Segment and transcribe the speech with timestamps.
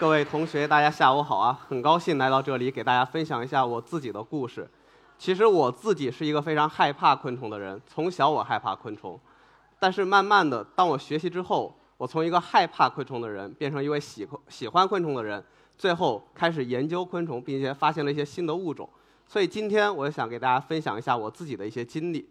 [0.00, 1.60] 各位同学，大家下午好啊！
[1.68, 4.66] 很高兴来到这里，给大家分享一下我自己的故事。
[5.18, 9.20] 其实我自己是一个非常害怕昆虫的人，从小我害怕昆虫，
[9.78, 15.44] 但是慢慢的，当我学习之后，我从一个害怕昆虫的人变成一位喜喜欢昆虫的人，
[15.76, 18.88] 最后开始研究昆虫，并且发现了一些新的物种。
[19.28, 22.26] 所以今天我想给大家分享一下我自己的一些经历。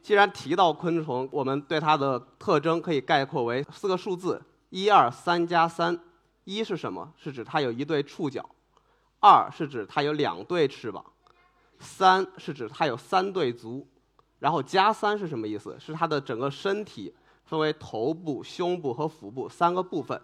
[0.00, 4.40] 既然提到昆虫，我们对它的特征可以概括为四个数字：
[4.70, 5.98] 一二三加三。
[6.48, 7.12] 一是什么？
[7.14, 8.42] 是指它有一对触角；
[9.20, 11.04] 二是指它有两对翅膀；
[11.78, 13.86] 三是指它有三对足。
[14.38, 15.76] 然后加三是什么意思？
[15.78, 20.18] 是它的整个身体分为头部、胸部和腹部三个部分。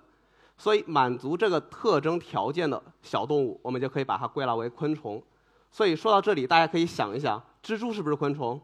[0.57, 5.23] 所以满足这个特征条件的小动物，我们就可以把它归纳为昆虫。
[5.71, 8.59] 所以说到这里，大家可以想一想：蜘蛛是不是昆虫？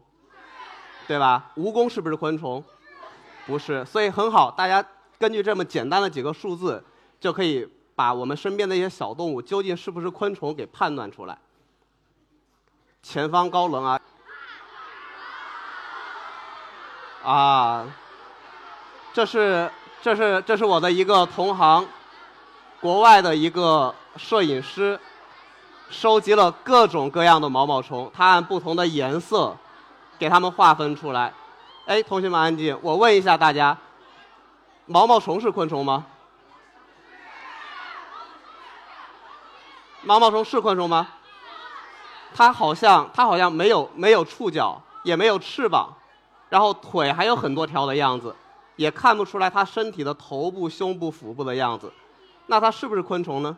[1.07, 1.51] 对吧？
[1.57, 2.63] 蜈蚣是不是昆虫？
[3.45, 3.85] 不是。
[3.85, 4.83] 所以很好，大家
[5.19, 6.83] 根据这么简单的几个数字。
[7.21, 11.37] 就可以把我们身边的一些小动物究竟是不是昆虫给判断出来。
[13.03, 14.01] 前方高能啊！
[17.23, 17.87] 啊，
[19.13, 21.87] 这是这是这是我的一个同行，
[22.79, 24.99] 国外的一个摄影师，
[25.89, 29.55] 收集了各种各样的毛毛虫，他按不同的颜色
[30.17, 31.31] 给它们划分出来。
[31.85, 33.77] 哎，同学们安静，我问一下大家，
[34.87, 36.07] 毛毛虫是昆虫吗？
[40.03, 41.07] 毛毛虫是昆虫吗？
[42.33, 45.93] 它好像它好像没有没有触角，也没有翅膀，
[46.49, 48.35] 然后腿还有很多条的样子，
[48.77, 51.91] 也看不出来它身体的头部、胸部、腹部的样子。
[52.47, 53.55] 那它是不是昆虫呢？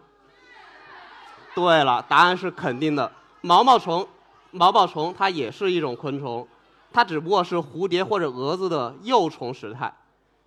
[1.55, 3.09] 对了，答案是肯定的。
[3.41, 4.05] 毛毛虫，
[4.51, 6.45] 毛毛虫它也是一种昆虫，
[6.91, 9.93] 它只不过是蝴蝶或者蛾子的幼虫时态。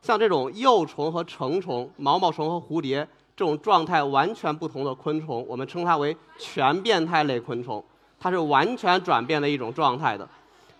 [0.02, 3.08] 像这种幼虫和成虫，毛毛虫和蝴蝶。
[3.36, 7.84] 这种状态完全不同的昆虫，我们称它为全变态类昆虫，
[8.18, 10.26] 它是完全转变的一种状态的。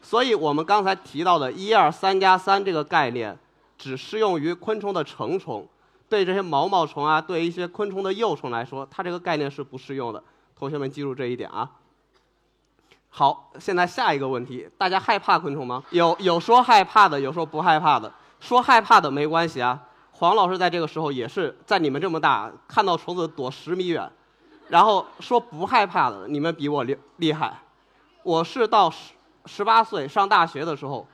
[0.01, 3.37] 所以我们刚才提到的“一二三加三”这个概念，
[3.77, 5.69] 只适用于昆虫的成虫，
[6.09, 10.23] 对这些毛毛虫啊，对一些昆虫的幼虫来说，它这个概念是不适用的。
[10.59, 11.71] 同学们记住这一点啊。
[13.11, 15.83] 好，现在下一个问题，大家害怕昆虫吗？
[15.91, 18.11] 有有说害怕的，有说不害怕的。
[18.41, 19.83] 说害怕的没关系啊。
[20.19, 24.11] 黄老师在这个时候也是在你们这么大看到虫子躲十米远，
[24.69, 27.61] 然后说不害怕的，你们比我厉厉害。
[28.23, 29.13] 我是到十
[29.45, 31.07] 十八岁上大学的时候，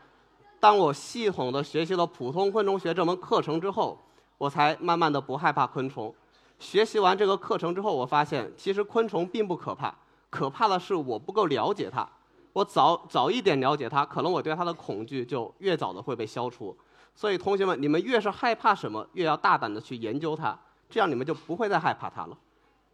[0.60, 3.98] 当我系统的学习了普通昆虫学这门课程之后，
[4.38, 6.14] 我才慢慢的不害怕昆虫。
[6.60, 9.92] 学习完这个课程之后，我发现其实昆虫并不可怕，
[10.30, 12.08] 可怕的是我不够了解它。
[12.52, 16.76] 我早早一点了解它，可能我对它的恐惧就越早的会被消除。
[17.14, 20.58] 所以，同学们，你们越是害怕什么，越要大胆的去研究它，
[20.90, 22.36] 这样你们就不会再害怕它了。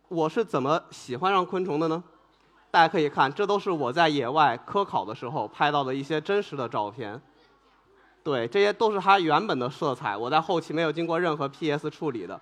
[0.08, 2.02] 我是怎么喜欢上昆虫的呢？
[2.70, 7.20] 大家可以看，这都是我在野外科考的时候拍到的一些真实的照片。
[8.22, 12.38] 对，这些都是它原本的色彩，我在后期没有经过任何 PS 处理的。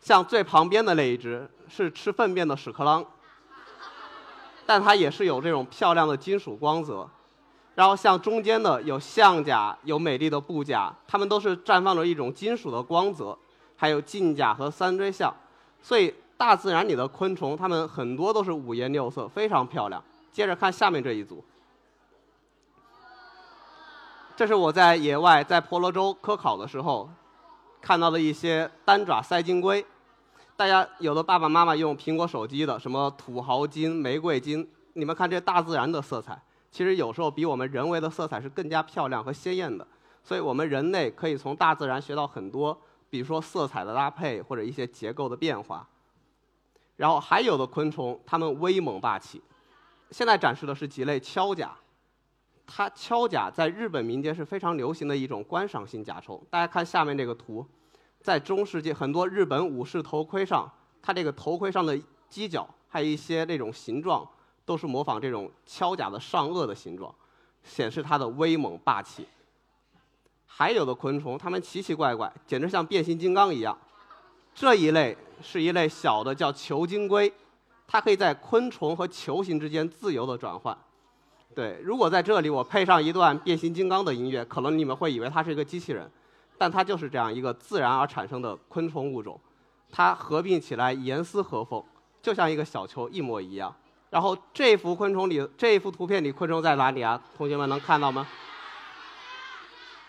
[0.00, 3.04] 像最旁边的那一只是吃粪便的屎壳郎，
[4.66, 7.08] 但它也是有这种漂亮的金属光泽。
[7.74, 13.36] 然后像中间的有象甲，有美丽的布甲，它们都是绽放着一种金属的光泽，
[13.76, 15.34] 还有镜甲和三锥象，
[15.82, 20.02] 所以大自然里的昆虫，它们很多都是五颜六色，非常漂亮。
[20.30, 21.44] 接着看下面这一组，
[24.36, 27.08] 这是我在野外在婆罗洲科考的时候
[27.80, 29.84] 看到的一些单爪赛金龟。
[30.56, 36.40] 大家有的爸爸妈妈用苹果手机的，什么土豪金、玫瑰金，你们看这大自然的色彩。
[36.74, 39.86] 其实有时候比我们人为的色彩是更加漂亮和鲜艳的，
[40.24, 42.76] 所以我们人类可以从大自然学到很多，
[43.08, 45.88] 比如说色彩的搭配或者一些结构的变化。
[46.96, 49.40] 然后还有的昆虫，它们威猛霸气。
[50.10, 51.72] 现在展示的是几类锹甲，
[52.66, 56.44] 它锹甲在日本民间是非常流行的一种观赏性甲虫。
[56.50, 57.64] 大家看下面这个图，
[58.20, 60.68] 在中世纪很多日本武士头盔上，
[61.00, 61.96] 它这个头盔上的
[62.28, 64.28] 犄角还有一些那种形状。
[64.64, 67.14] 都是模仿这种锹甲的上颚的形状，
[67.62, 69.26] 显示它的威猛霸气。
[70.46, 73.76] 还有的昆虫，它们奇奇怪怪，简直像变形金刚一样。
[74.54, 77.32] 这一类是一类小的叫球金龟，
[77.88, 80.76] 它可以在昆虫和球形之间自由的转换。
[81.54, 86.10] 对，如果在这里我配上一段变形金刚的音乐，可能你们会以为它是一个机器人，
[86.56, 89.38] 但它就是这样一个自然而产生的昆虫物种。
[89.90, 91.82] 它合并起来严丝合缝，
[92.22, 93.74] 就像一个小球一模一样。
[94.14, 97.20] 然后这幅昆虫里，这幅图片里昆虫在哪里啊？
[97.36, 98.24] 同学们能看到吗？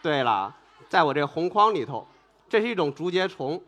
[0.03, 0.55] 对了，
[0.87, 2.07] 在我这红框里头，
[2.47, 3.59] 这是一种竹节虫，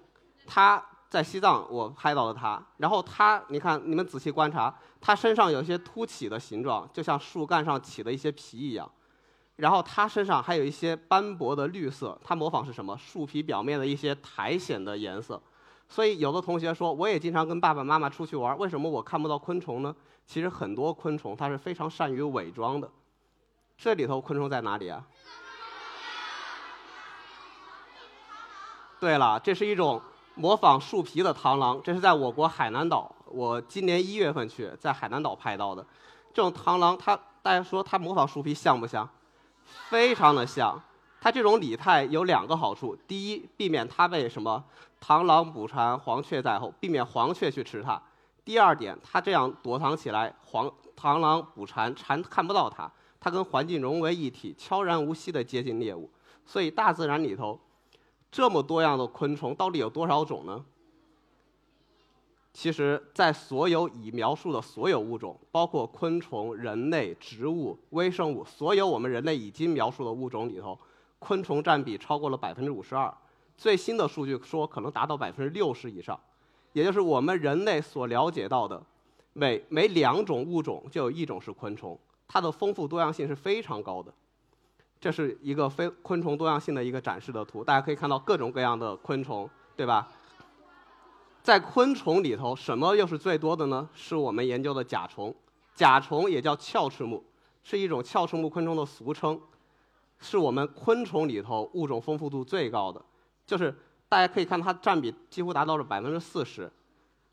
[0.45, 0.79] 它
[1.09, 8.87] 在西藏我拍到了它，然后它，你看你们仔细观察，它身上有些凸起的形状，就像树干上起的一些皮一样。
[9.55, 12.95] 然后它身上还有一些斑驳的绿色，它模仿是什么？
[12.95, 15.41] 树皮表面的一些苔藓的颜色。
[15.89, 19.95] 所以有的同学说，我也经常跟爸爸妈妈出去玩，为什么我看不到昆虫呢？
[20.25, 22.89] 其实很多昆虫它是非常善于伪装的。
[23.77, 25.03] 这里头昆虫在哪里啊？
[28.99, 30.01] 对了，这是一种
[30.35, 35.85] 模仿树皮的螳螂，这是在我国海南岛，我今年一月份去在海南岛拍到的。
[36.33, 39.07] 这种螳螂，它大家说它模仿树皮像不像？
[39.89, 40.81] 非常的像，
[41.21, 44.63] 它这种拟态有两个好处：第一，避免它被什么
[45.01, 48.01] 螳螂捕蝉，黄雀在后，避免黄雀去吃它；
[48.43, 56.09] 第二点，它这样躲藏起来，黄螳螂捕蝉，蝉看不到它，它跟环境融为一体，悄然无息地接近猎物。
[56.45, 57.59] 所以大自然里头
[58.31, 60.65] 这么多样的昆虫，到底有多少种呢？
[62.53, 70.75] 其实，在所有已描述的所有物种，包括昆虫、人类、植物、微生物，所有我们人类已经描述的物种里头，
[71.19, 73.13] 昆虫占比超过了百分之五十二。
[73.57, 76.17] 最新的数据说，可能达到百分之六十以上。
[76.73, 78.81] 也就是我们人类所了解到的，
[79.33, 84.13] 每每两种物种就有一种是昆虫，它的丰富多样性是非常高的。
[84.99, 90.07] 这是一个非昆虫多样性的一个展示的图，大家可以看到各种各样的昆虫，对吧？
[91.41, 93.89] 在昆虫里头，什么又是最多的呢？
[93.93, 95.33] 是我们研究的甲虫。
[95.73, 97.23] 甲虫也叫鞘翅目，
[97.63, 99.39] 是一种鞘翅目昆虫的俗称，
[100.19, 102.99] 是我们昆虫里头物种丰富度最高的。
[103.47, 103.73] 就是
[104.07, 106.71] 大家可以看，它占比几乎达到了百分之四十。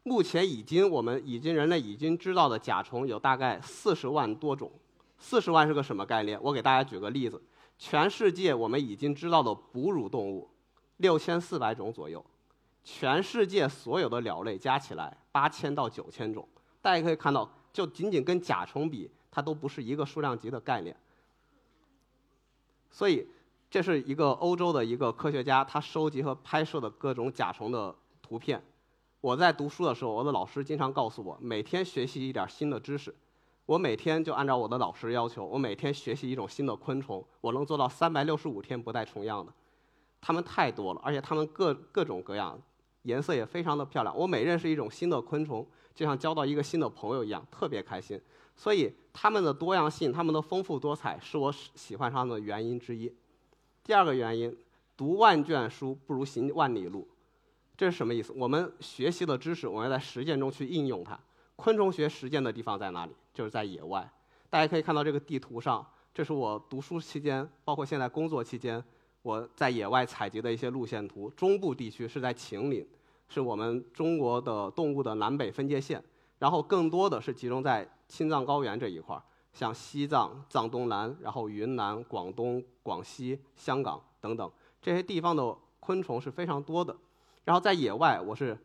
[0.05, 4.71] 目前已经我们已经人类已经知道的甲虫有大概四十万多种。
[5.19, 6.39] 四十万是个什么概念？
[6.41, 7.43] 我给大家举个例子：
[7.79, 10.49] 全世界我们已经知道的哺乳动物
[10.99, 12.25] 六千四百种左右。
[12.85, 16.47] 全世界所有的鸟类加起来八千到九千种，
[16.83, 20.95] 大家可以看到，就仅仅跟甲虫比，它都不是一个数量级的概念。
[22.91, 23.27] 所以，
[23.75, 27.93] 这是一个欧洲的一个科学家，他收集和拍摄的各种甲虫的
[28.23, 28.63] 图片。
[29.21, 33.13] 我在读书的时候，我的老师经常告诉我，每天学习一点新的知识。
[33.67, 39.53] 我每天就按照我的老师要求，我每天学习一种新的昆虫，我能做到三百六十五天不带重样的。
[40.21, 42.57] 它们太多了，而且它们各各种各样。
[43.03, 44.17] 颜色也非常的漂亮。
[44.17, 48.21] 我每认识一种新的昆虫，就像交到一个新的朋友一样，特别开心。
[48.55, 53.13] 所以它们的多样性、它们的丰富多彩，是我喜欢上的原因之一。
[53.85, 54.57] 第二个原因，
[54.97, 57.07] 读万卷书不如行万里路，
[57.77, 58.33] 这是什么意思？
[58.35, 61.21] 我们学习的知识，我们要在实践中去应用它。
[61.55, 63.13] 昆虫学实践的地方在哪里？
[63.35, 64.11] 就是在野外。
[64.49, 68.83] 大家可以看到这个地图上，这是我读书期间，包括现在工作期间。
[69.21, 72.87] 我在野外采集的一些路线图，中部地区是在秦岭，
[73.29, 76.03] 是我们中国的动物的南北分界线。
[76.39, 79.23] 然后更多的是集中在青藏高原这一块儿，
[79.55, 84.51] 像西藏、藏东南，然后云南、广东、广西、香港等等
[84.83, 86.95] 这些地方的昆虫是非常多的。
[87.45, 88.59] 然后在野外，我是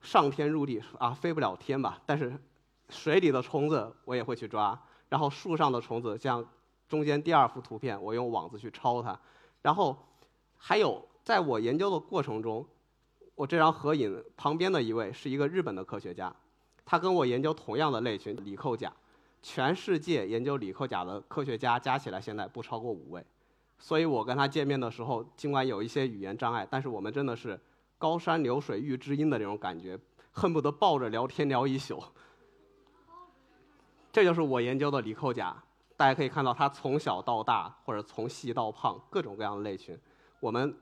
[0.00, 2.38] 上天入地啊，飞不了天吧，但是
[2.90, 4.78] 水里的虫子我也会去抓，
[5.08, 6.46] 然后树上的虫子，像
[6.86, 9.18] 中间第二幅图片，我用网子去抄它。
[9.62, 9.96] 然后，
[10.56, 12.64] 还有在我研究的过程中，
[13.34, 16.34] 我这张合影旁边的一位是一个日本的科学家，
[16.84, 18.92] 他跟我研究同样的类群里扣甲，
[19.48, 23.24] 全世界研究里扣甲的科学家加起来现在不超过五位，
[23.78, 27.58] 所以我跟他见面的时候，尽管有一些语言障碍，但是我们真的是
[27.96, 29.96] 高山流水遇知音的这种感觉，
[30.32, 32.02] 恨不得抱着聊天聊一宿。
[34.12, 35.56] 这就是我研究的里扣甲。
[35.96, 39.96] 大家可以看到，它从小到大，或者从细到胖，各种各样的类群。
[40.40, 40.76] 我们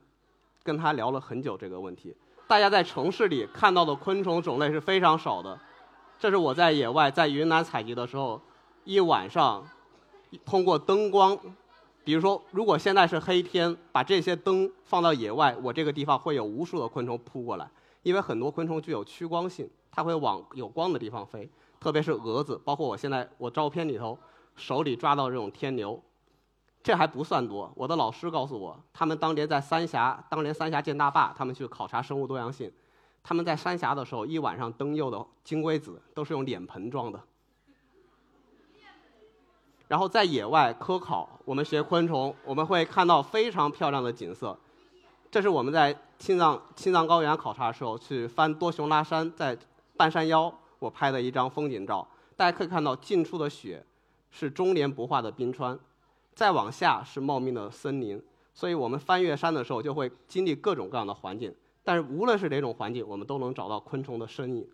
[0.63, 2.17] 跟他聊了很久这个问题。
[2.47, 5.57] 大家在城市里看到的昆虫种类是非常少的。
[6.17, 8.41] 这是我在野外在云南采集的时候，
[8.85, 9.67] 一晚上
[10.45, 11.37] 通过灯光，
[12.03, 17.69] 比如说，如果现在是黑天，把这些灯放到野外，我这个地方会有无数的昆虫扑过来。
[18.03, 21.49] 因为很多昆虫具有趋光性，它会往有光的地方飞，
[21.79, 24.17] 特别是蛾子，包括我现在我照片里头。
[24.55, 26.01] 手里抓到这种天牛，
[26.81, 27.69] 这还不算多。
[27.75, 32.71] 我的老师告诉我，他们当年在三峡，当年三峡建大坝，他们去考察生物多样性。
[33.21, 37.21] 他们在三峡的时候，一晚上灯釉的金龟子都是用脸盆装的。
[39.87, 44.57] 然后在野外科考，我们学昆虫，我们会看到非常漂亮的景色。
[45.31, 49.57] 这是我们在青藏青藏高原考察的时候去翻多雄拉山，在
[49.97, 52.07] 半山腰我拍的一张风景照。
[52.35, 53.83] 大家可以看到近处的雪。
[54.37, 55.79] 是终年不化的冰川，
[56.33, 58.21] 再往下是茂密的森林，
[58.53, 61.55] 所以我们翻越山的时候就会经历各种各样的环境。
[61.85, 64.67] 但是无论是哪种环境，我们都能找到昆虫的身影。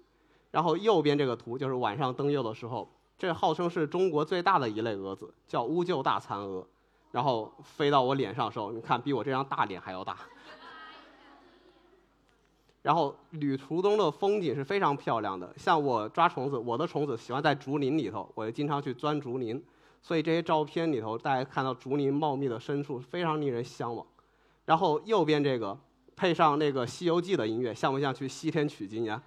[0.50, 2.90] 然后右边这个图就是晚上登幼的时候，
[3.22, 6.66] 这号称是中国最大的一类蛾子，叫乌桕大蚕蛾。
[7.12, 10.18] 然后飞到我脸上的时候，你看比我这张大脸还要大。
[12.82, 19.64] 然后旅途中的风景是非常漂亮的，像我抓虫子，我的虫子喜欢在竹林里头，我就经常去钻竹林，
[20.02, 24.04] 所以这些照片里头大家看到竹林茂密的深处，非常令人向往。
[24.66, 25.78] 然后右边这个
[26.16, 29.22] 配上那个《西游记》的音乐，像不像去西天取经呀？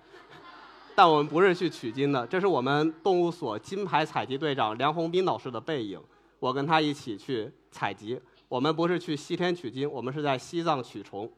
[0.97, 6.01] 但我们不是去取经的，这是我们动物所金牌采集队长梁宏斌老师的背影，
[6.39, 8.21] 我跟他一起去采集。
[8.49, 11.29] 我们不是去西天取经，我们是在西藏取虫。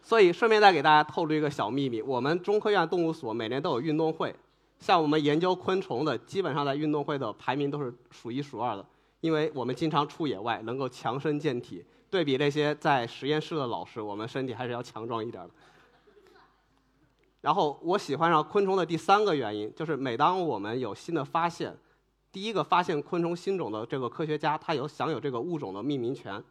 [0.00, 4.32] 所以顺便再给大家透露一个小秘密：我们中科院动物所每年都有运动会，
[4.78, 8.86] 像我们研究昆虫的，基本上在运动会的排名都是数一数二的，
[9.20, 11.84] 因为我们经常出野外，能够强身健体。
[12.08, 15.50] 对比那些在实验室的老师，我们身体还是要强壮一点的。
[17.46, 21.78] 然后我喜欢上昆虫的第三个原因，就是每当我们有新的发现，
[22.32, 26.42] 第一个发现昆虫新种的这个科学家，他有享有这个物种的命名权。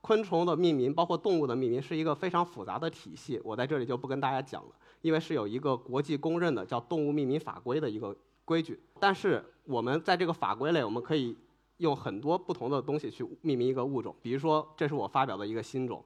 [0.00, 3.40] 昆虫的命名，包括动物的命名，是一个非常复杂的体系。
[3.42, 8.80] 我在这里就不跟大家讲了，因为是有一个国际公认的叫《动物命名法规》的一个规矩。
[9.00, 11.36] 但是我们在这个法规内，我们可以
[11.78, 14.14] 用很多不同的东西去命名一个物种。
[14.22, 16.04] 比如说，这是我发表的一个新种，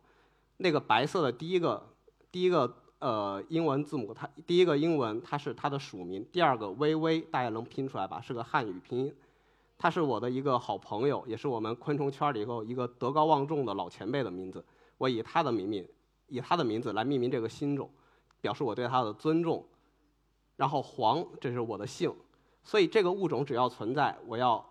[0.57, 1.91] 那个白色的第一个
[2.33, 8.21] 第一个呃英文字母，它第一个英文它是它的署名，第二个微微大家能拼出来吧？
[8.21, 9.15] 是个汉语拼音。
[9.81, 14.65] 他是我的一个好朋友，也是我们昆虫圈里头一个德高望重的老前辈的名字。
[14.97, 15.89] 我以他的名名，
[16.27, 17.89] 以他的名字来命名这个新种，
[18.41, 19.65] 表示我对他的尊重。
[20.57, 22.13] 然后黄，这是我的姓。
[22.65, 24.69] 所以这个物种只要存在，我要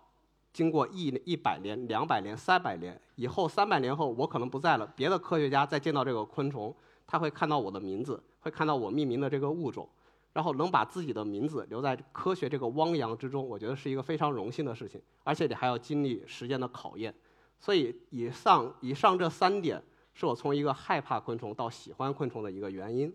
[0.52, 6.76] 经过一一百年、两百年、三百年以后，三百年后我可能不在了，别的科学家再见到这个昆虫，
[7.08, 9.88] 他会看到我的名字，会看到我命名的这个物种。
[10.34, 17.12] 然后能把自己的名字留在科学这个汪洋之中，我觉得是一个非常荣幸的事情，而且你还要经历时间的考验。
[17.58, 19.82] 所以以上以上这三点
[20.14, 23.12] 是我从一个害怕昆虫到喜欢昆虫的一个原因。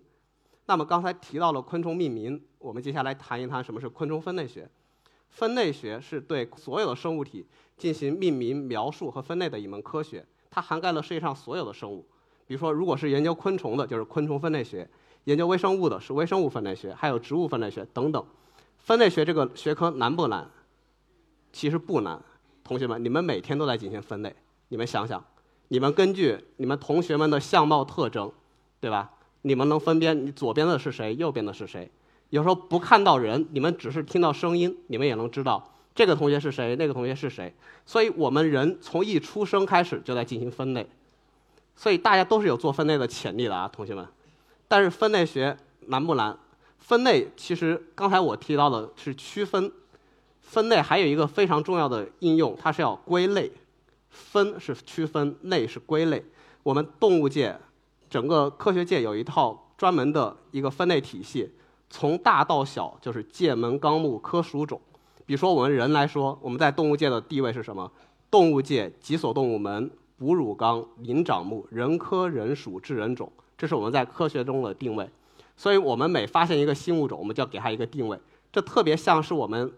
[0.65, 4.69] 那么刚才提到了昆虫命名，我们接下来谈一谈什么是昆虫分类学。
[5.29, 7.45] 分类学是对所有的生物体
[7.77, 12.05] 进行命名、描述和分类的一门科学，它涵盖了世界上所有的生物。
[12.45, 14.89] 比如说，如果是研究昆虫的，就是昆虫分类学。
[15.25, 18.25] 研究微生物的是微生物分类学，还有植物分类学等等。
[18.77, 20.49] 分类学这个学科难不难？
[21.53, 22.21] 其实不难。
[22.63, 24.35] 同学们，你们每天都在进行分类，
[24.67, 25.23] 你们想想，
[25.69, 28.31] 你们根据你们同学们的相貌特征，
[28.79, 29.11] 对吧？
[29.43, 31.89] 你们能分辨你左边的是谁，右边的是谁？
[32.29, 37.53] 有时候不看到人，你们只是听到声音，你们也能知道这个同学是谁，那个同学是谁。
[37.85, 40.85] 所以我们人从一出生开始就在进行分类，
[41.75, 44.07] 所以大家都是有做分类的潜力的啊，同学们。
[44.67, 46.37] 但是分类学难不难？
[46.79, 49.71] 分类其实刚才我提到的是区分，
[50.41, 53.51] 分类还有一个非常重要的应用，它是要归类。
[54.09, 56.23] 分是区分，类是归类。
[56.61, 57.57] 我们动物界，
[58.09, 61.51] 整个科学界有一套专门的一个分类体系，
[61.89, 64.79] 从大到小就是界门纲目科属种。
[65.25, 67.91] 比如说我们人来说，我们在动物界的地位是什么？
[68.29, 69.89] 动物界脊索动物门、
[70.23, 73.29] 哺乳纲、灵长目、人科人属智人种。
[73.57, 75.09] 这是我们在科学中的定位，
[75.57, 78.17] 所以我们每发现一个新物种，我们就要给它一个定位。
[78.49, 79.69] 这特别像是我们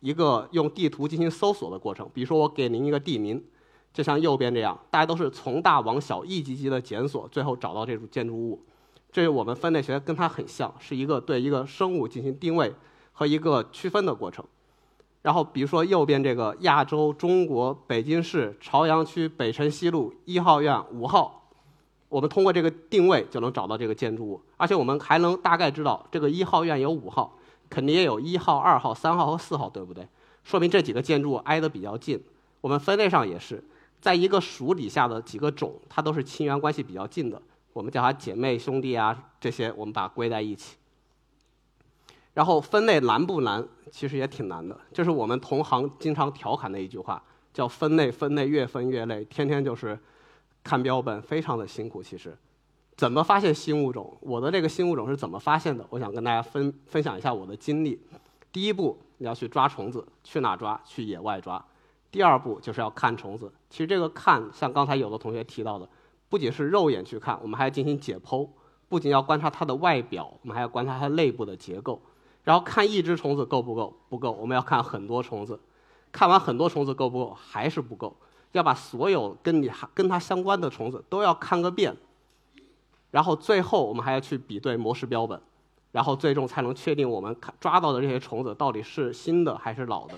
[0.00, 2.08] 一个用地图进行搜索的过程。
[2.14, 3.44] 比如说，我给您一个地名，
[3.92, 8.64] 就像右边这样，大家都是从大往小一级级的检索，最后找到这组建筑物。
[9.12, 12.72] 这是我们分类学跟它很像，是一个对一个生物进行定位
[13.12, 14.42] 和一个区分的过程。
[15.22, 21.36] 然后，比如说右边这个亚洲中国北京市朝阳区北辰西路一号院五号。
[22.08, 30.08] 我们通过这个定位就能找到这个建筑物，而且我们还能大概知道这个一号院有五号，肯定也有一号、二号、三号和四号，对不对？
[30.42, 32.20] 说明这几个建筑挨得比较近。
[32.62, 33.62] 我们分类上也是，
[34.00, 37.40] 在一个属底下的几个种，它都是亲缘关系比较近的，
[37.72, 40.78] 我们叫它姐妹兄弟啊，这些我们把它归在一起。
[42.34, 43.66] 然后分类难不难？
[43.90, 47.22] 其实也挺难的，这是我们同行经常调侃的一句话，
[47.52, 49.98] 叫分类分类越分越累，天天就是。
[50.62, 52.36] 看标本非常的辛苦，其实，
[52.94, 54.14] 怎么发现新物种？
[54.20, 55.82] 我的这个新物种是怎么发现的？
[55.88, 57.98] 我想跟大家分分享一下我的经历。
[58.52, 60.78] 第一步，你要去抓虫子，去哪抓？
[60.84, 61.64] 去野外抓。
[62.10, 63.50] 第二步就是要看虫子。
[63.70, 65.88] 其实这个看，像刚才有的同学提到的，
[66.28, 68.46] 不仅是肉眼去看，我们还要进行解剖，
[68.90, 71.98] 不仅要观察它的外表，我们还要观察它内部的结构。
[72.50, 73.94] 然后看一只虫子够不够？
[74.08, 75.60] 不够，我们要看很多虫子。
[76.10, 77.32] 看完很多虫子够不够？
[77.32, 78.12] 还是不够。
[78.50, 81.96] 要把所有跟你跟它相关的虫子都要看个遍，
[83.12, 85.40] 然后最后我们还要去比对模式标本，
[85.92, 90.14] 然后最终才能确定我们看抓到的这些虫子到底是新的还是老的。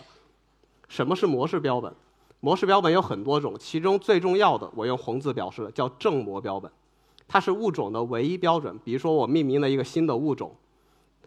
[0.88, 1.94] 什么是模式标本？
[2.40, 6.72] 模式标本有很多种，其中最重要的我用红字表示的叫正模标本，
[7.28, 8.80] 它是物种的唯一标准。
[8.82, 10.56] 比如说我命名了一个新的物种，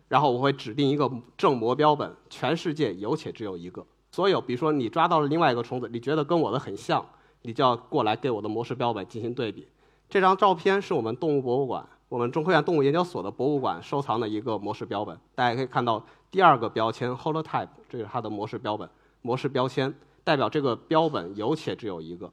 [0.07, 3.85] 然后我会指定一个正模标本，全世界有且只有一个。
[4.11, 7.05] 所有比如说你抓到了另外一个虫子，你觉得跟我的很像，
[7.41, 9.67] 你就要过来给我的模式标本进行对比。
[10.07, 15.19] 这张照片是我们动物博物馆，我们中科院动物研究所的博物馆收藏的一个模式标本。
[15.33, 18.89] 大家可以看到第二个标签 holotype，这是它的模式标本，
[19.21, 19.93] 模式标签
[20.23, 22.31] 代表这个标本有且只有一个。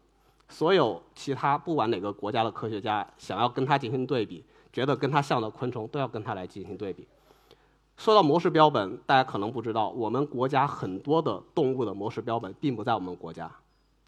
[0.48, 7.08] 所有其他不管哪个国家的科学家想要跟它进行对比，觉得跟它像的昆虫都要跟它来进行对比。
[8.02, 13.48] 说到模式标本，大家可能不知道，我们国家很多的动物的模式标本并不在我们国家，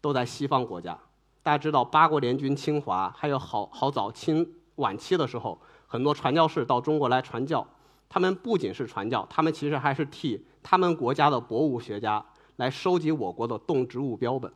[0.01, 0.99] 都在西方国家。
[1.41, 7.65] 大家知道八国联军侵华，还有好好早清晚期的时候，很多传教士到中国来传教。
[8.09, 12.21] 他们不仅是传教，他们其实还是替他们国家的博物学家
[12.57, 14.51] 来收集我国的动植物标本。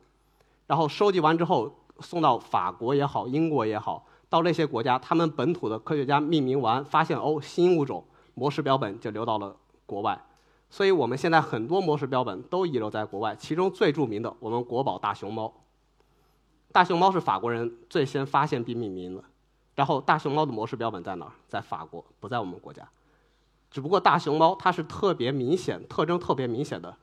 [0.66, 8.04] 然后收集完之后，送到法国也好，英国也好，到那些国家，他们本土的科学家命名完，发现哦新物种，
[8.34, 9.56] 模式标本就流到了
[9.86, 10.20] 国外。
[10.68, 15.52] 所以我们现在很多模式标本都遗留在国外，其中最著名的，我们国宝大熊猫。
[16.70, 19.24] 大熊猫是法国人最先发现并命名的，
[19.74, 21.32] 然后大熊猫的模式标本在哪儿？
[21.48, 22.88] 在法国，不在我们国家。
[23.68, 26.96] 只不过大熊猫它是特别明显、特征特别明显的，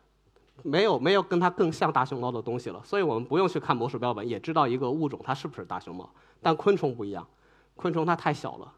[0.63, 6.09] 没有没有跟它更像大熊猫的东西了，所以我们不用去看模式标本也知道一个物种它是不是大熊猫。
[6.41, 7.27] 但昆虫不一样，
[7.75, 8.73] 昆虫它太小了，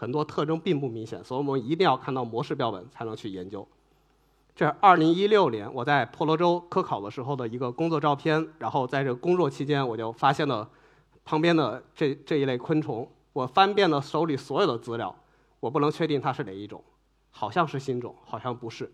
[0.00, 3.68] 很多特征并不明显，所以我们一定要看到模式标本才能去研究。
[4.56, 8.48] 这是二零一六年我在婆罗洲科考的时候的一个工作照片。
[8.58, 10.66] 然后在这工作期间，我就发现了
[11.22, 13.06] 旁边的这这一类昆虫。
[13.34, 15.14] 我翻遍了手里所有的资料，
[15.60, 16.82] 我不能确定它是哪一种，
[17.30, 18.90] 好像是新种，好像不是。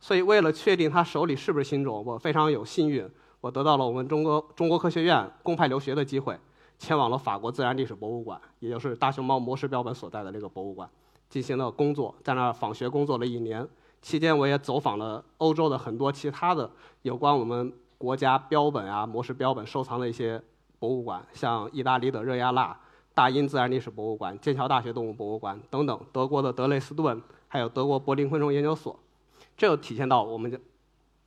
[0.00, 3.06] 所以为了确定它手里是不是新种，我非常有幸运，
[3.42, 6.38] 我得到了我们中国中国科学院公派留学的机会，
[6.78, 10.88] 前往了法国自然历史博物馆，也就是大熊猫模式标本所在的这个博物馆，
[11.28, 13.66] 进行了工作，在那儿访学工作了一年。
[14.02, 16.70] 期间，我也走访了欧洲的很多其他的
[17.02, 20.40] 有关我们国家标本啊、模式标本收藏的一些
[20.78, 22.78] 博物馆，像意大利的热亚纳
[23.14, 28.96] 大英自然历史博物馆、剑桥大学动物博物馆等等，德国的德累斯顿，还有德国柏林昆虫研究所。
[29.56, 30.60] 这就体现到我们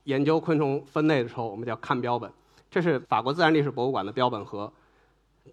[0.03, 2.31] 研究昆虫分类的时候，我们叫看标本。
[2.69, 4.71] 这是法国自然历史博物馆的标本盒，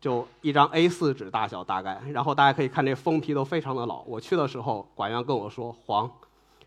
[0.00, 2.00] 就一张 A4 纸大小大概。
[2.12, 4.02] 然后大家可以看这封皮都非常的老。
[4.02, 6.10] 我去的时候，馆员跟我说黄。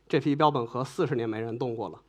[0.08, 2.00] 这批标本盒四十年没人动过了，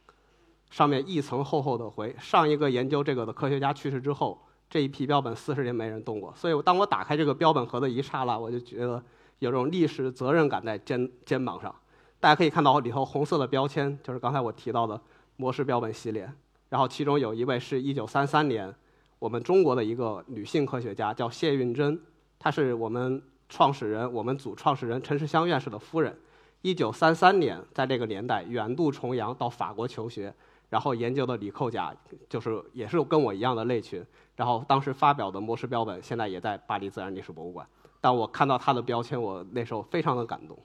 [0.70, 2.16] 上面一层厚厚的灰。
[2.18, 6.32] 上一个研究这个的科学家去世之后，这一批标本四十年没人动过。
[6.34, 9.02] 所以，当我打开这个标本盒的一刹那，我就觉得
[9.40, 11.74] 有种历史责任感在肩肩膀上。
[12.18, 14.98] 大家可以看到里头红色的标签，就是刚才我提到的
[15.36, 16.32] 模式标本系列。
[16.70, 18.74] 然后其中有一位是一九三三年
[19.20, 22.00] 我们中国的一个女性科学家，叫谢运珍，
[22.38, 26.18] 她是我们创始人，我们组创始人陈世香院士的夫人。
[26.62, 30.34] 一九三三年，在这个年代远渡重洋到法国求学，
[30.70, 31.94] 然后研究的李寇甲，
[32.30, 34.04] 就是也是跟我一样的类群。
[34.36, 37.66] 然后当时发表的模式标本，现在也在巴黎自然历史博物馆。
[38.00, 40.58] 当我看到他的标签，我那时候非常的感动。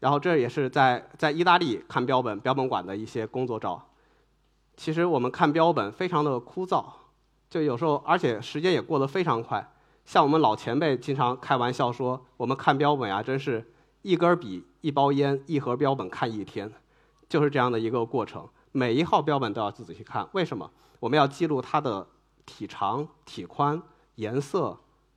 [0.00, 3.86] 然后这也是在在意大利看标本标本馆的一些工作照。
[4.80, 6.82] 其实我们看标本非常的枯燥，
[7.50, 9.74] 就有时候而且时间也过得非常快。
[10.06, 13.74] 像我们老前辈经常开玩笑说，我们看标本啊，真是。
[14.00, 16.72] 一根笔、一包烟、一盒标本看一天，
[17.28, 18.48] 就是这样的一个过程。
[18.72, 20.70] 每一号标本都要仔细看，为什么？
[20.98, 22.06] 我们要记录它的
[22.46, 23.82] 体长、体宽、
[24.14, 24.74] 颜色，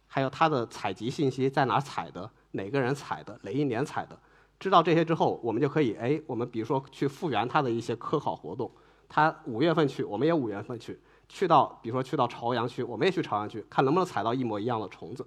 [0.08, 4.20] 还有它的采集信息，在哪采的，哪个人采的，哪一年采的。
[4.60, 8.70] 知道这些之后，我们就可以，哎，我们比如说去复原它的一些科考活动。
[9.16, 11.00] 他五月份去，我们也五月份去，
[11.30, 15.24] 去到比如说去到朝阳区，我们也去朝阳区，看能不能采到一模一样的虫子。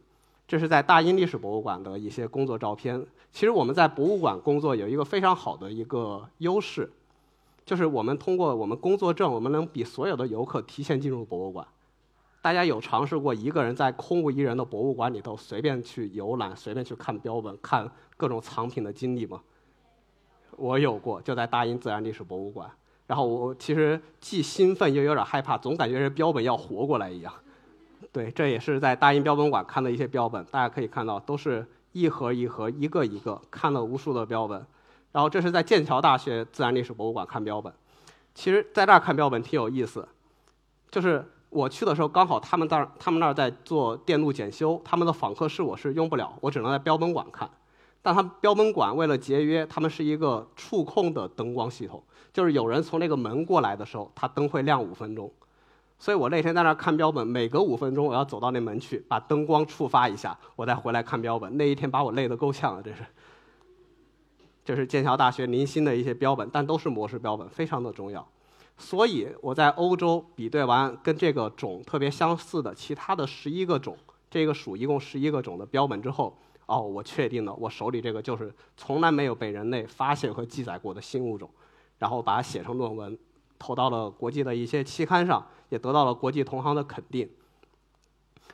[0.48, 3.06] 这是在大英历史博物馆的一些工作照片。
[3.30, 6.90] 其实我们在博物馆工作有一个非常好的一个优势，
[7.64, 11.64] 就是我们通过我们工作证，我们能比所有的游客提前进入博物馆。
[12.42, 19.40] 大家有尝试过一个人在空无一人的博物馆里头随便去游览、随便去看标本、看各种藏品的经历吗？
[20.56, 22.68] 我有过，就在大英自然历史博物馆。
[23.06, 27.32] 然后我其实既兴奋又有点害怕，总感觉这标本要活过来一样。
[28.12, 34.66] 对，这也是在大英标本馆看的一些标本，大家可以看到，都是一盒一盒、一个一个看了无数的标本。
[35.12, 37.72] 然后这是在剑桥大学自然历史博物馆看标本。
[38.34, 40.06] 其实在这儿看标本挺有意思，
[40.90, 47.48] 就是我去的时候刚好他们那儿他们那儿在做电路检修，他们的访客室我是用不了，我只能在标本馆看。
[48.06, 52.00] 但他们标本馆为了节约，他们是一个触控的灯光系统，
[52.32, 55.28] 就是有人从那个门过来的时候，它灯会亮五分钟。
[55.98, 61.56] 所以我那天在那儿看标本，每隔五分钟我要走到那门去，把灯光触发一下，我再回来看标本。
[61.56, 63.04] 那一天把我累得够呛了，这是。
[64.64, 68.24] 这是剑桥大学零星的一些标本，但都是模式标本，非常的重要。
[68.78, 73.98] 所以我在欧洲比对完跟这个种特别相似的其他的十一个种，
[74.30, 81.48] 这个属一共十一个种的标本之后，哦，我确定了我手里这个就是从来没有被人类发现和记载过的新物种，
[81.98, 83.16] 然后把它写成论文，
[83.58, 87.28] 投到了国际的一些期刊上，也得到了国际同行的肯定。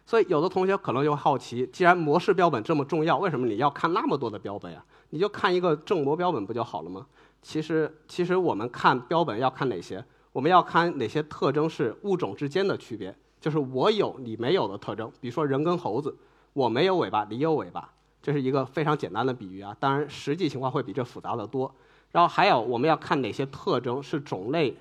[0.04, 4.84] 所以有的同学可能就好奇，既然模式标本这么重要，为什么你要看那么多的标本呀？
[5.10, 7.06] 你就看一个正模标本不就好了吗？
[7.40, 10.04] 其实，其实我们看标本要看哪些？
[10.32, 15.10] 我们要看哪些特征是物种之间的区别，就是我有你没有的特征。
[15.20, 16.16] 比如说人跟猴子，
[16.52, 19.76] 我没有尾巴，你有尾巴，这是一个非常简单的比喻啊。
[19.80, 21.74] 当然，实际情况会比这复杂的多。
[22.12, 24.76] 然后还有我们要看哪些特征是种类，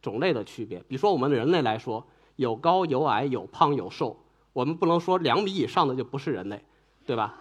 [0.00, 0.78] 种类的区别。
[0.88, 2.04] 比如说我们人类来说，
[2.36, 4.16] 有高有矮，有胖有瘦，
[4.52, 6.64] 我们不能说两米以上的就不是人类，
[7.04, 7.34] 对吧？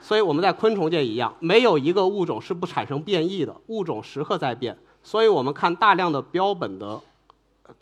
[0.00, 4.76] 所以我们在昆虫界一样，没有一个物种是不产生变异的，物种时刻在变。
[5.02, 7.00] 所以我们看大量的标本的，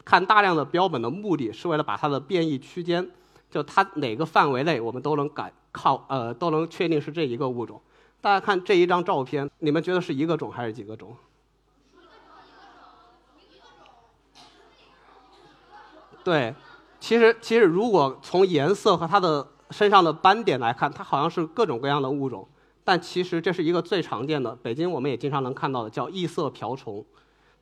[0.05, 3.11] 看大量的标本的目的是为了把它的变异区间，
[3.53, 7.81] 就它哪个范围内我们都能感靠呃都能确定是这一个物种。
[8.21, 11.17] 大家看这一张照片，你们觉得是一个种还是几个种？
[16.25, 16.53] 对，
[16.99, 19.47] 其实其实如果从颜色和它的。
[19.73, 22.47] 身上的斑点来看，它好像是各种各样的物种，
[22.85, 27.03] 但其实这是一个最常见的，北京我们也经常能看到的，叫异色瓢虫。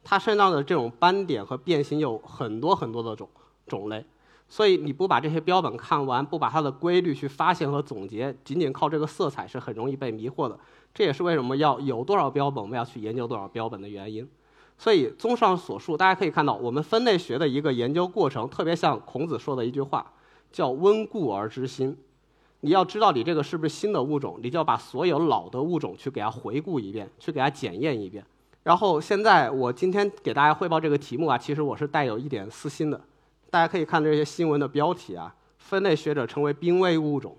[0.03, 3.29] 它身上的这种斑点和变形有很多很多的种
[3.68, 4.05] 种类，
[4.50, 10.58] 所以你不把这些标本看完，不把它的规律去发现和总结，仅仅靠这个色彩是很容易被迷惑的。
[10.92, 14.28] 这也是为什么要有多少标本，我们要去研究多少标本的原因。
[14.76, 20.12] 所以综上所述，大家可以看到，我们分类学的一个研究过程，特别像孔子说的一句话。
[20.52, 21.96] 叫温故而知新，
[22.62, 28.24] 你要知道你这个是不是新的物种，你就要把所有老的物种去给它回顾一遍，去给它检验一遍。
[28.64, 33.00] 然后现在我今天给大家汇报这个题目啊，其实我是带有一点私心的。
[33.50, 37.36] 大家可以看这些新闻的标题啊，分类学者成为濒危物种，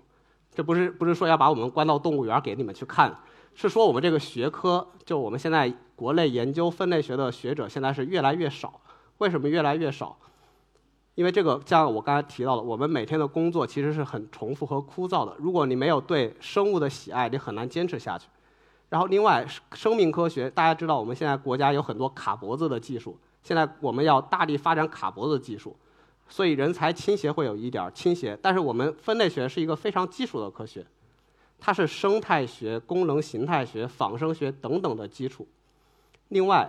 [0.54, 3.16] 这不是不是说要把我们关到动物园给你们去看，
[3.54, 8.80] 是说我们这个学科，就我们现在国内研究分类学的学者现在是越来越少。
[9.18, 10.16] 为什么越来越少？
[11.14, 15.36] 因为这个，像我刚才提到的，我们每天的工作其实是很重复和枯燥的。
[15.38, 18.26] 如果你没有对生物的喜爱，你很难坚持下去。
[18.88, 25.76] 然后，另外，生命科学，大家知道，我们现在国家有很多卡脖子的技术，现在我们要大力发展卡脖子技术，
[26.32, 28.38] 所以人才倾斜会有一点倾斜。
[28.40, 30.82] 但是，我们分类学是一个非常基础的科学，
[31.60, 35.46] 它是生态学、功能形态学、仿生学等等的基础。
[36.28, 36.66] 另外，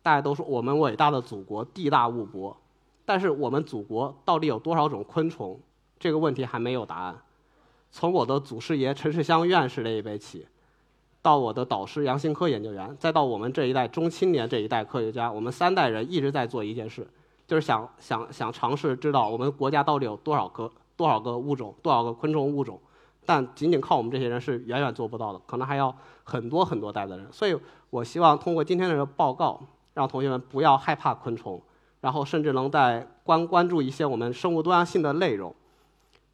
[0.00, 2.56] 大家都说我们伟大的祖国地大物博。
[3.04, 5.58] 但是我们祖国到底有多少种昆虫？
[5.98, 7.20] 这个问题还没有答案。
[7.90, 10.46] 从我的祖师爷陈世香院士那一辈起，
[11.20, 17.04] 到我的导师杨新科研究员，再到我们这一代中青年这一代科学家，我们三代人一直在做一件事，
[17.50, 22.78] 就是想想想尝试知道我们国家到底有多少个多少个物种，多少个昆虫物种。
[23.26, 27.26] 但仅仅靠我们这些人是远远做不到的，可能还要很多很多代的人。
[27.32, 27.58] 所以
[27.90, 29.60] 我希望通过今天的这个报告，
[29.94, 31.60] 让同学们不要害怕昆虫。
[32.00, 35.52] 然后甚至能在关关注一些我们生物多样性的内容，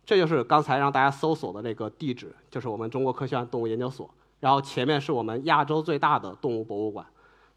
[0.04, 4.10] 这就是刚才让大家搜索的那个地址，就是我们中国科学院动物研究所。
[4.38, 7.06] 然后前面是我们亚洲最大的动物博物馆，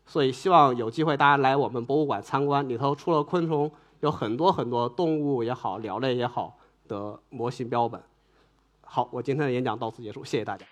[0.09, 3.69] 所以希望有机会大家来我们博物馆参观，里头除了昆虫，
[3.99, 8.01] 有很多很多动物也好、鸟类也好的模型标本。
[8.81, 10.65] 好，我今天的演讲到此结束，谢谢大家。